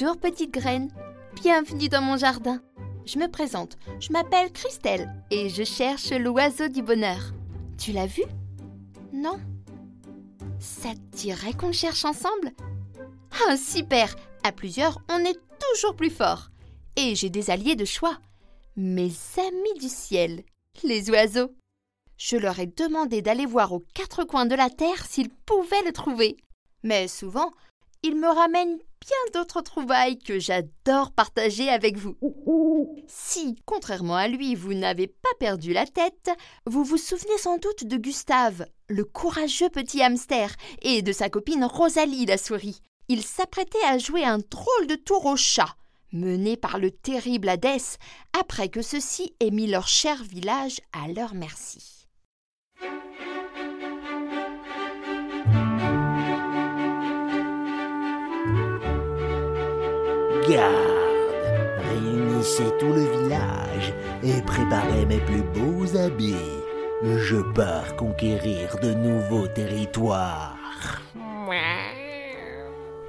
[0.00, 0.92] Bonjour petite graine,
[1.42, 2.62] bienvenue dans mon jardin.
[3.04, 7.32] Je me présente, je m'appelle Christelle et je cherche l'oiseau du bonheur.
[7.78, 8.22] Tu l'as vu?
[9.12, 9.40] Non?
[10.60, 12.52] Ça te dirait qu'on le cherche ensemble?
[13.48, 14.14] Ah super
[14.44, 16.50] À plusieurs, on est toujours plus fort.
[16.94, 18.18] Et j'ai des alliés de choix.
[18.76, 20.44] Mes amis du ciel,
[20.84, 21.50] les oiseaux.
[22.16, 25.92] Je leur ai demandé d'aller voir aux quatre coins de la terre s'ils pouvaient le
[25.92, 26.36] trouver.
[26.84, 27.52] Mais souvent,
[28.02, 32.16] ils me ramènent bien d'autres trouvailles que j'adore partager avec vous.
[33.06, 36.30] Si, contrairement à lui, vous n'avez pas perdu la tête,
[36.66, 41.64] vous vous souvenez sans doute de Gustave, le courageux petit hamster, et de sa copine
[41.64, 42.80] Rosalie la souris.
[43.08, 45.74] Ils s'apprêtaient à jouer un drôle de tour au chat,
[46.12, 47.96] mené par le terrible Hadès,
[48.38, 51.97] après que ceux-ci aient mis leur cher village à leur merci.
[60.48, 60.74] Garde,
[61.90, 66.34] réunissez tout le village et préparez mes plus beaux habits.
[67.02, 70.56] Je pars conquérir de nouveaux territoires.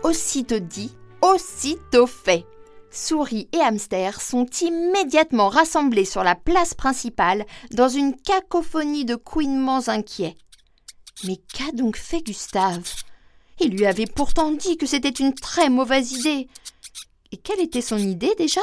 [0.04, 2.46] Aussitôt dit, aussitôt fait.
[2.92, 9.88] Souris et hamster sont immédiatement rassemblés sur la place principale dans une cacophonie de couinements
[9.88, 10.36] inquiets.
[11.26, 12.92] Mais qu'a donc fait Gustave?
[13.62, 16.48] Il lui avait pourtant dit que c'était une très mauvaise idée.
[17.32, 18.62] Et quelle était son idée déjà?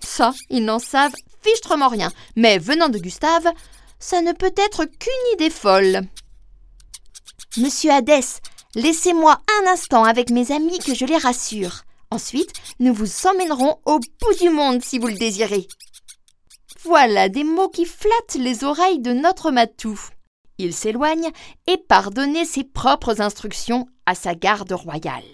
[0.00, 2.12] Ça, ils n'en savent fichtrement rien.
[2.36, 3.50] Mais venant de Gustave,
[3.98, 6.02] ça ne peut être qu'une idée folle.
[7.56, 8.40] Monsieur Hadès,
[8.74, 11.82] laissez-moi un instant avec mes amis que je les rassure.
[12.10, 15.66] Ensuite, nous vous emmènerons au bout du monde si vous le désirez.
[16.84, 19.98] Voilà des mots qui flattent les oreilles de notre matou.
[20.58, 21.30] Il s'éloigne
[21.66, 25.24] et part donner ses propres instructions à sa garde royale.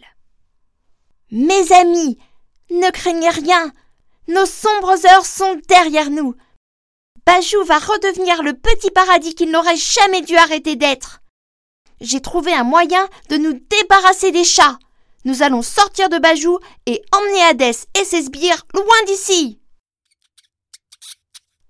[1.30, 2.18] Mes amis,
[2.70, 3.72] ne craignez rien.
[4.28, 6.34] Nos sombres heures sont derrière nous.
[7.26, 11.20] Bajou va redevenir le petit paradis qu'il n'aurait jamais dû arrêter d'être.
[12.00, 14.78] J'ai trouvé un moyen de nous débarrasser des chats.
[15.24, 19.60] Nous allons sortir de Bajou et emmener Hadès et ses sbires loin d'ici.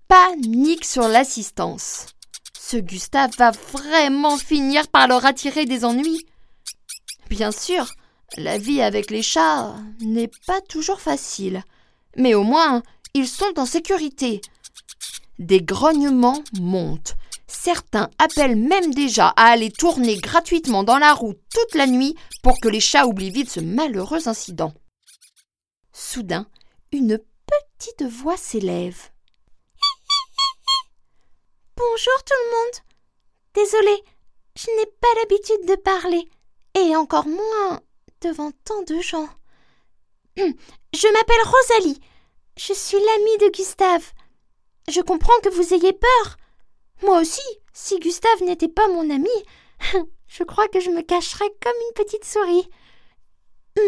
[0.07, 2.07] Panique sur l'assistance.
[2.59, 6.25] Ce Gustave va vraiment finir par leur attirer des ennuis.
[7.29, 7.93] Bien sûr,
[8.37, 11.63] la vie avec les chats n'est pas toujours facile,
[12.17, 14.41] mais au moins ils sont en sécurité.
[15.39, 17.15] Des grognements montent.
[17.47, 22.59] Certains appellent même déjà à aller tourner gratuitement dans la roue toute la nuit pour
[22.59, 24.73] que les chats oublient vite ce malheureux incident.
[25.91, 26.47] Soudain,
[26.91, 28.97] une petite voix s'élève.
[31.77, 32.79] Bonjour tout le monde.
[33.53, 34.03] Désolée,
[34.55, 36.29] je n'ai pas l'habitude de parler,
[36.75, 37.81] et encore moins
[38.23, 39.29] devant tant de gens.
[40.37, 42.01] Je m'appelle Rosalie.
[42.57, 44.11] Je suis l'amie de Gustave.
[44.89, 46.37] Je comprends que vous ayez peur.
[47.03, 47.41] Moi aussi,
[47.73, 49.29] si Gustave n'était pas mon ami,
[50.27, 52.69] je crois que je me cacherais comme une petite souris.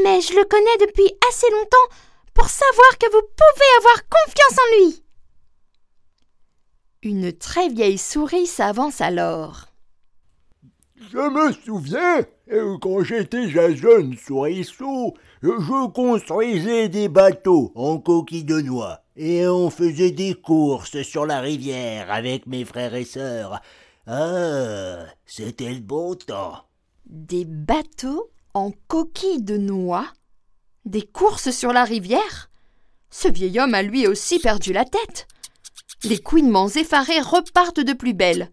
[0.04, 1.96] Mais je le connais depuis assez longtemps
[2.34, 5.04] pour savoir que vous pouvez avoir confiance en lui.
[7.04, 9.68] Une très vieille souris s'avance alors.
[10.98, 12.26] Je me souviens,
[12.82, 20.12] quand j'étais jeune souriceau, je construisais des bateaux en coquilles de noix et on faisait
[20.12, 23.62] des courses sur la rivière avec mes frères et sœurs.
[24.08, 26.66] Ah, c'était le bon temps.
[27.06, 30.08] Des bateaux en coquilles de noix?
[30.86, 32.50] Des courses sur la rivière?
[33.10, 35.28] Ce vieil homme a lui aussi perdu la tête.
[36.04, 38.50] Les couinements effarés repartent de plus belle.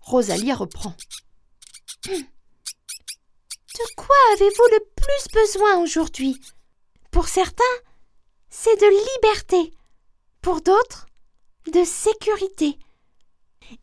[0.00, 0.94] Rosalie reprend.
[3.74, 6.40] De quoi avez-vous le plus besoin aujourd'hui?
[7.10, 7.64] Pour certains,
[8.50, 9.72] c'est de liberté.
[10.42, 11.06] Pour d'autres,
[11.72, 12.78] de sécurité.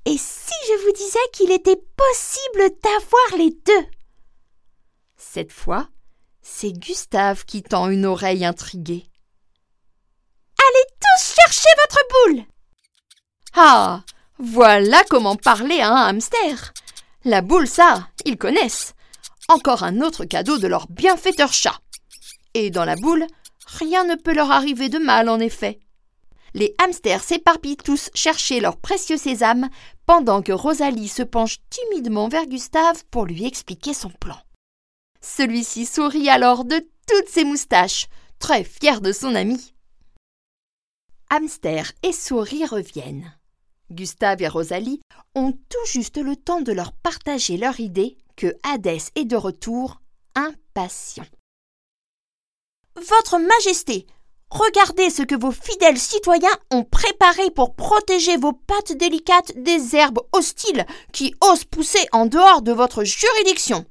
[0.05, 3.87] Et si je vous disais qu'il était possible d'avoir les deux?
[5.17, 5.87] Cette fois,
[6.41, 9.05] c'est Gustave qui tend une oreille intriguée.
[10.57, 12.45] Allez tous chercher votre boule
[13.53, 14.03] Ah
[14.37, 16.73] Voilà comment parler à un hamster
[17.23, 18.95] la boule, ça, ils connaissent.
[19.51, 21.81] Encore un autre cadeau de leur bienfaiteur chat.
[22.53, 23.27] Et dans la boule,
[23.65, 25.81] rien ne peut leur arriver de mal, en effet.
[26.53, 29.69] Les hamsters s'éparpillent tous chercher leur précieux sésame,
[30.05, 34.37] pendant que Rosalie se penche timidement vers Gustave pour lui expliquer son plan.
[35.19, 38.07] Celui-ci sourit alors de toutes ses moustaches,
[38.39, 39.73] très fier de son ami.
[41.29, 43.37] Hamster et souris reviennent.
[43.91, 45.01] Gustave et Rosalie
[45.35, 50.01] ont tout juste le temps de leur partager leur idée que Hadès est de retour,
[50.33, 51.27] impatient.
[52.95, 54.07] Votre Majesté,
[54.49, 60.21] regardez ce que vos fidèles citoyens ont préparé pour protéger vos pattes délicates des herbes
[60.31, 63.85] hostiles qui osent pousser en dehors de votre juridiction.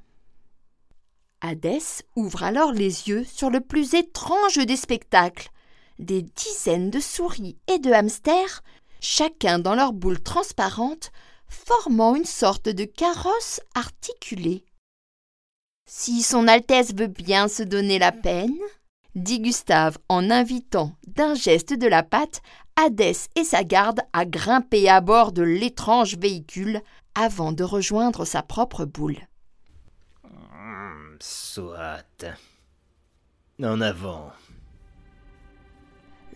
[1.40, 5.50] Hadès ouvre alors les yeux sur le plus étrange des spectacles.
[6.00, 8.64] Des dizaines de souris et de hamsters,
[9.00, 11.12] chacun dans leur boule transparente,
[11.50, 14.64] formant une sorte de carrosse articulée.
[15.86, 18.56] Si son Altesse veut bien se donner la peine,
[19.14, 22.40] dit Gustave en invitant d'un geste de la patte
[22.76, 26.80] Hadès et sa garde à grimper à bord de l'étrange véhicule
[27.14, 29.18] avant de rejoindre sa propre boule.
[31.20, 32.24] Soit.
[33.62, 34.32] En avant.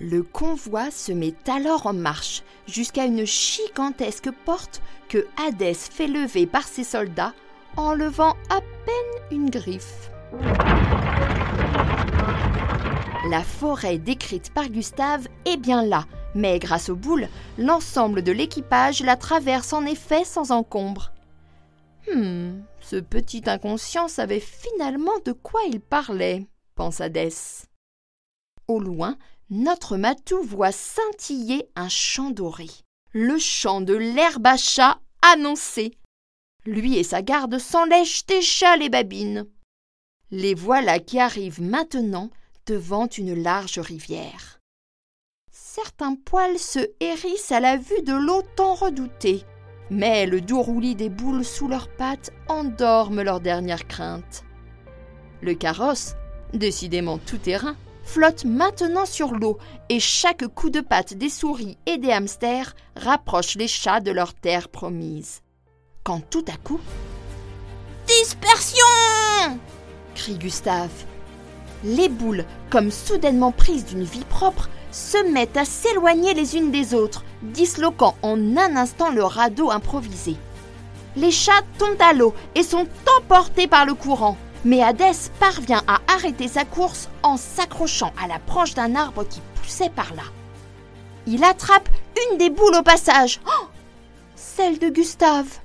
[0.00, 6.46] Le convoi se met alors en marche jusqu'à une gigantesque porte que Hadès fait lever
[6.46, 7.32] par ses soldats
[7.76, 10.10] en levant à peine une griffe.
[13.30, 19.00] La forêt décrite par Gustave est bien là, mais grâce aux boules, l'ensemble de l'équipage
[19.00, 21.12] la traverse en effet sans encombre.
[22.12, 27.66] Hmm, ce petit inconscient savait finalement de quoi il parlait, pensa Hadès.
[28.66, 29.16] Au loin,
[29.50, 32.68] notre matou voit scintiller un champ doré,
[33.12, 35.92] le champ de l'herbe à chat annoncé.
[36.66, 39.46] Lui et sa garde s'enlèchent déjà les babines.
[40.30, 42.30] Les voilà qui arrivent maintenant
[42.66, 44.58] devant une large rivière.
[45.52, 49.44] Certains poils se hérissent à la vue de l'eau tant redoutée,
[49.90, 54.44] mais le doux roulis des boules sous leurs pattes endorment leurs dernières craintes.
[55.42, 56.14] Le carrosse,
[56.52, 59.58] décidément tout terrain, flotte maintenant sur l'eau
[59.88, 64.34] et chaque coup de patte des souris et des hamsters rapproche les chats de leur
[64.34, 65.40] terre promise.
[66.04, 66.80] Quand tout à coup.
[68.06, 68.84] Dispersion
[70.14, 71.04] crie Gustave.
[71.82, 76.94] Les boules, comme soudainement prises d'une vie propre, se mettent à s'éloigner les unes des
[76.94, 80.36] autres, disloquant en un instant le radeau improvisé.
[81.16, 82.86] Les chats tombent à l'eau et sont
[83.18, 88.38] emportés par le courant, mais Hadès parvient à arrêter sa course en s'accrochant à la
[88.38, 90.24] branche d'un arbre qui poussait par là.
[91.26, 91.88] Il attrape
[92.30, 93.40] une des boules au passage.
[93.46, 93.66] Oh
[94.34, 95.60] Celle de Gustave.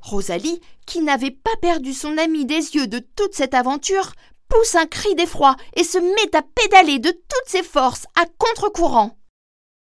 [0.00, 4.12] Rosalie, qui n'avait pas perdu son ami des yeux de toute cette aventure,
[4.48, 9.16] pousse un cri d'effroi et se met à pédaler de toutes ses forces à contre-courant.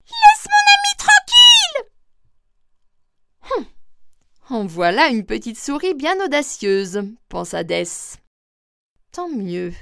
[0.05, 1.89] Laisse mon ami tranquille
[3.57, 3.65] hum.
[4.49, 8.17] En voilà une petite souris bien audacieuse, pensa Dess.
[9.13, 9.73] Tant mieux.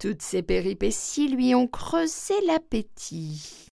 [0.00, 3.68] Toutes ces péripéties lui ont creusé l'appétit.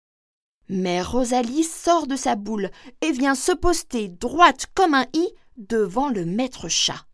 [0.67, 6.09] Mais Rosalie sort de sa boule et vient se poster droite comme un i devant
[6.09, 7.05] le maître chat.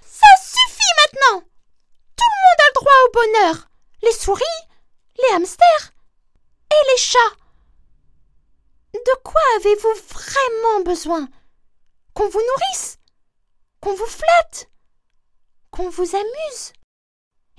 [0.00, 3.68] Ça suffit maintenant Tout le monde a le droit au bonheur
[4.02, 4.44] Les souris,
[5.16, 5.92] les hamsters
[6.70, 7.36] et les chats.
[8.94, 11.28] De quoi avez-vous vraiment besoin?
[12.18, 12.98] Qu'on vous nourrisse
[13.80, 14.68] Qu'on vous flatte
[15.70, 16.72] Qu'on vous amuse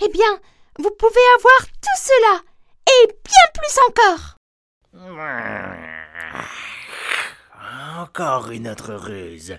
[0.02, 0.42] Eh bien,
[0.78, 2.42] vous pouvez avoir tout cela
[2.86, 4.36] et bien plus encore.
[8.02, 9.58] Encore une autre ruse.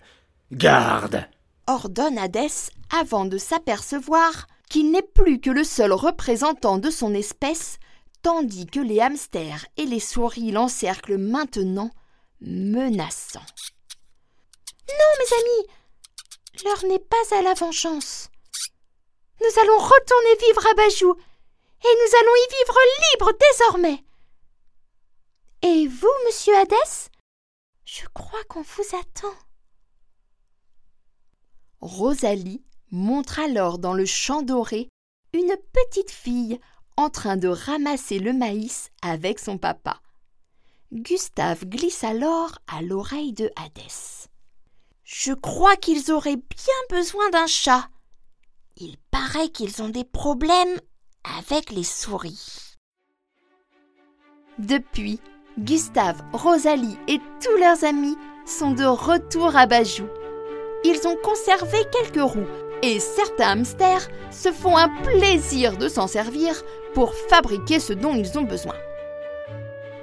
[0.52, 1.26] Garde
[1.67, 7.79] ordonne Hadès avant de s'apercevoir qu'il n'est plus que le seul représentant de son espèce,
[8.20, 11.91] tandis que les hamsters et les souris l'encerclent maintenant,
[12.43, 13.41] menaçant.
[14.99, 15.67] Non, mes amis,
[16.65, 18.29] l'heure n'est pas à la vengeance.
[19.41, 21.15] Nous allons retourner vivre à Bajou,
[21.82, 22.79] et nous allons y vivre
[23.13, 24.05] libres désormais.
[25.63, 27.11] Et vous, monsieur Hadès
[27.85, 29.35] Je crois qu'on vous attend.
[31.81, 34.89] Rosalie montre alors dans le champ doré
[35.32, 36.61] une petite fille
[36.97, 40.01] en train de ramasser le maïs avec son papa.
[40.93, 44.30] Gustave glisse alors à l'oreille de Hadès.
[45.12, 47.88] Je crois qu'ils auraient bien besoin d'un chat.
[48.76, 50.81] Il paraît qu'ils ont des problèmes
[51.40, 52.76] avec les souris.
[54.58, 55.19] Depuis,
[55.58, 60.06] Gustave, Rosalie et tous leurs amis sont de retour à Bajou
[60.84, 62.46] ils ont conservé quelques roues
[62.82, 66.62] et certains hamsters se font un plaisir de s'en servir
[66.94, 68.74] pour fabriquer ce dont ils ont besoin.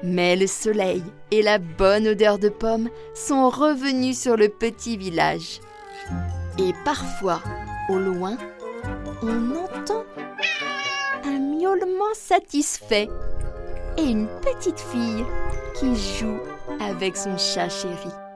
[0.04, 5.60] Mais le soleil et la bonne odeur de pommes sont revenus sur le petit village.
[6.60, 7.42] Et parfois,
[7.90, 8.38] au loin,
[9.24, 10.04] on entend
[11.26, 13.10] un miaulement satisfait
[13.98, 15.26] et une petite fille
[15.80, 16.40] qui joue
[16.80, 18.27] avec son chat chéri.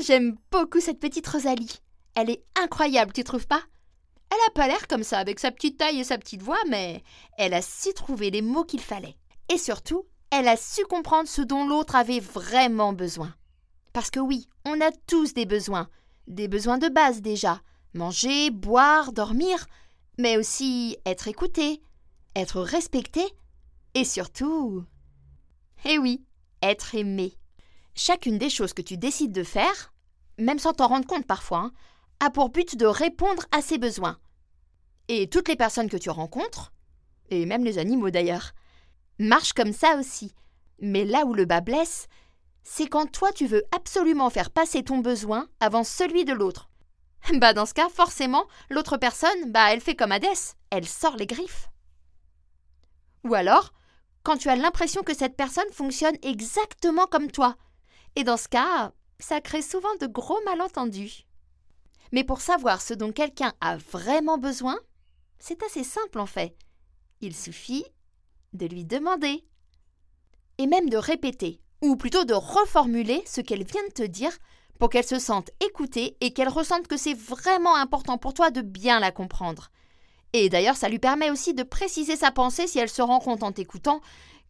[0.00, 1.80] J'aime beaucoup cette petite Rosalie.
[2.14, 3.62] Elle est incroyable, tu trouves pas?
[4.30, 7.02] Elle a pas l'air comme ça avec sa petite taille et sa petite voix, mais
[7.38, 9.16] elle a su trouver les mots qu'il fallait.
[9.48, 13.34] Et surtout, elle a su comprendre ce dont l'autre avait vraiment besoin.
[13.92, 15.88] Parce que oui, on a tous des besoins,
[16.26, 17.60] des besoins de base déjà,
[17.94, 19.66] manger, boire, dormir,
[20.18, 21.80] mais aussi être écouté,
[22.34, 23.22] être respecté
[23.94, 24.84] et surtout...
[25.84, 26.24] Eh oui,
[26.62, 27.36] être aimé.
[27.94, 29.92] Chacune des choses que tu décides de faire,
[30.38, 31.72] même sans t'en rendre compte parfois, hein,
[32.20, 34.18] a pour but de répondre à ces besoins.
[35.08, 36.72] Et toutes les personnes que tu rencontres,
[37.30, 38.52] et même les animaux d'ailleurs,
[39.18, 40.34] marchent comme ça aussi.
[40.80, 42.08] Mais là où le bas blesse,
[42.62, 46.68] c'est quand toi tu veux absolument faire passer ton besoin avant celui de l'autre.
[47.34, 51.26] Bah dans ce cas, forcément, l'autre personne, bah elle fait comme Hadès, elle sort les
[51.26, 51.68] griffes.
[53.24, 53.72] Ou alors,
[54.22, 57.56] quand tu as l'impression que cette personne fonctionne exactement comme toi.
[58.16, 61.26] Et dans ce cas, ça crée souvent de gros malentendus.
[62.12, 64.78] Mais pour savoir ce dont quelqu'un a vraiment besoin,
[65.38, 66.56] c'est assez simple en fait.
[67.20, 67.84] Il suffit
[68.52, 69.44] de lui demander.
[70.58, 74.32] Et même de répéter, ou plutôt de reformuler ce qu'elle vient de te dire
[74.78, 78.60] pour qu'elle se sente écoutée et qu'elle ressente que c'est vraiment important pour toi de
[78.60, 79.70] bien la comprendre.
[80.32, 83.42] Et d'ailleurs, ça lui permet aussi de préciser sa pensée si elle se rend compte
[83.42, 84.00] en t'écoutant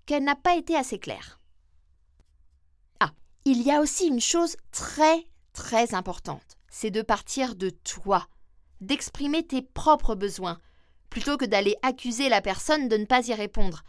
[0.07, 1.41] qu'elle n'a pas été assez claire.
[3.47, 8.27] Il y a aussi une chose très, très importante, c'est de partir de toi,
[8.81, 10.59] d'exprimer tes propres besoins,
[11.11, 13.85] plutôt que d'aller accuser la personne de ne pas y répondre.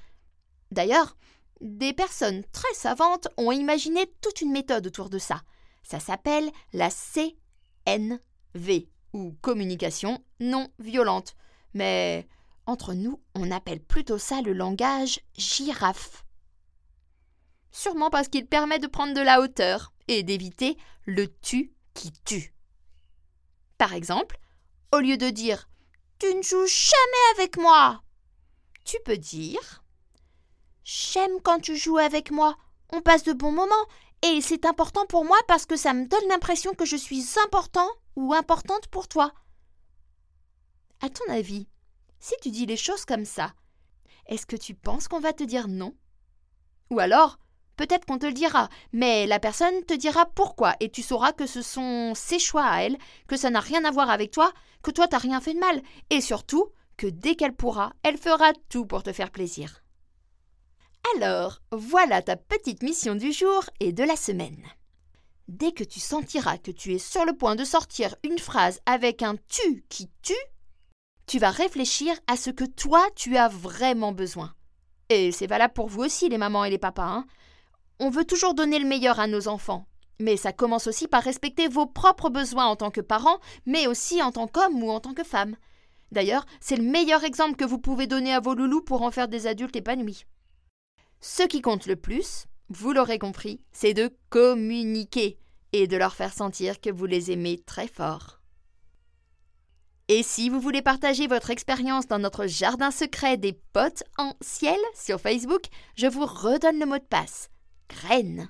[0.71, 1.15] D'ailleurs,
[1.61, 5.41] des personnes très savantes ont imaginé toute une méthode autour de ça.
[5.83, 11.33] Ça s'appelle la CNV, ou communication non violente.
[11.73, 12.27] Mais
[12.65, 16.24] entre nous, on appelle plutôt ça le langage girafe.
[17.75, 22.55] Sûrement parce qu'il permet de prendre de la hauteur et d'éviter le tu qui tue.
[23.77, 24.39] Par exemple,
[24.93, 25.67] au lieu de dire
[26.17, 28.01] Tu ne joues jamais avec moi,
[28.85, 29.83] tu peux dire
[30.85, 32.55] J'aime quand tu joues avec moi.
[32.93, 33.75] On passe de bons moments
[34.21, 37.89] et c'est important pour moi parce que ça me donne l'impression que je suis important
[38.15, 39.33] ou importante pour toi.
[41.01, 41.67] À ton avis,
[42.21, 43.53] si tu dis les choses comme ça,
[44.27, 45.93] est-ce que tu penses qu'on va te dire non?
[46.89, 47.37] Ou alors,
[47.75, 51.45] peut-être qu'on te le dira, mais la personne te dira pourquoi et tu sauras que
[51.45, 54.51] ce sont ses choix à elle, que ça n'a rien à voir avec toi,
[54.81, 58.53] que toi t'as rien fait de mal, et surtout que dès qu'elle pourra, elle fera
[58.69, 59.81] tout pour te faire plaisir.
[61.15, 64.65] Alors, voilà ta petite mission du jour et de la semaine.
[65.47, 69.21] Dès que tu sentiras que tu es sur le point de sortir une phrase avec
[69.21, 70.33] un tu qui tue,
[71.27, 74.53] tu vas réfléchir à ce que toi tu as vraiment besoin.
[75.09, 77.03] Et c'est valable pour vous aussi, les mamans et les papas.
[77.03, 77.25] Hein.
[77.99, 79.87] On veut toujours donner le meilleur à nos enfants.
[80.19, 84.21] Mais ça commence aussi par respecter vos propres besoins en tant que parents, mais aussi
[84.21, 85.55] en tant qu'homme ou en tant que femme.
[86.11, 89.27] D'ailleurs, c'est le meilleur exemple que vous pouvez donner à vos loulous pour en faire
[89.27, 90.25] des adultes épanouis.
[91.19, 95.39] Ce qui compte le plus, vous l'aurez compris, c'est de communiquer
[95.73, 98.39] et de leur faire sentir que vous les aimez très fort.
[100.07, 104.77] Et si vous voulez partager votre expérience dans notre jardin secret des potes en ciel
[104.93, 105.63] sur Facebook,
[105.95, 107.49] je vous redonne le mot de passe.
[107.89, 108.49] Graines.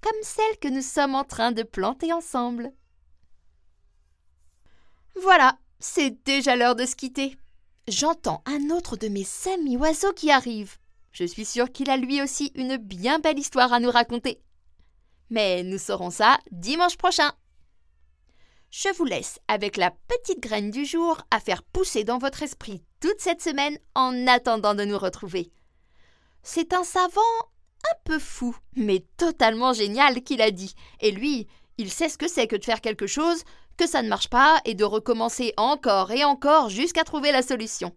[0.00, 2.72] Comme celle que nous sommes en train de planter ensemble.
[5.20, 7.36] Voilà, c'est déjà l'heure de se quitter.
[7.88, 10.76] J'entends un autre de mes amis oiseaux qui arrive.
[11.12, 14.40] Je suis sûre qu'il a lui aussi une bien belle histoire à nous raconter.
[15.30, 17.32] Mais nous saurons ça dimanche prochain.
[18.70, 22.84] Je vous laisse avec la petite graine du jour à faire pousser dans votre esprit
[23.00, 25.50] toute cette semaine en attendant de nous retrouver.
[26.42, 27.20] C'est un savant
[27.84, 30.74] un peu fou, mais totalement génial qu'il a dit.
[31.00, 33.44] Et lui, il sait ce que c'est que de faire quelque chose,
[33.76, 37.94] que ça ne marche pas et de recommencer encore et encore jusqu'à trouver la solution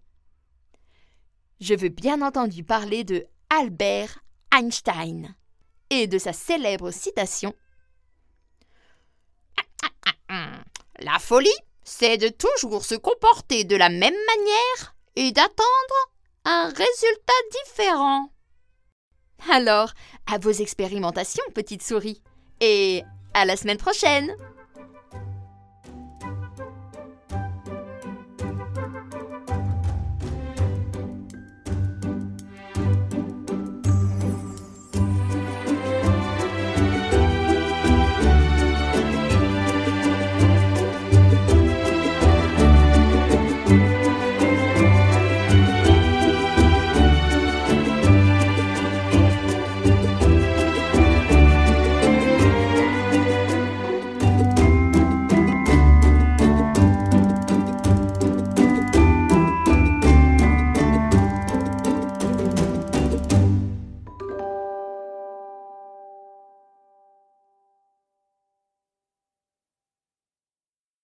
[1.62, 4.20] je veux bien entendu parler de Albert
[4.52, 5.36] Einstein
[5.92, 7.54] et de sa célèbre citation
[11.00, 11.50] La folie,
[11.84, 16.12] c'est de toujours se comporter de la même manière et d'attendre
[16.46, 17.34] un résultat
[17.66, 18.34] différent.
[19.50, 19.94] Alors,
[20.28, 22.22] à vos expérimentations, petite souris,
[22.60, 24.36] et à la semaine prochaine